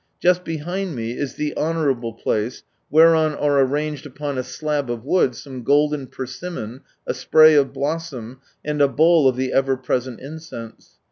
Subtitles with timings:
[0.19, 5.35] Just behind me is the" honourable place," whereon are arranged upon a slab of wood
[5.35, 10.97] some golden persimmon, a spray of blossom, and a bowl of the ever present incense.